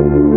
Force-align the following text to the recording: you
you 0.00 0.33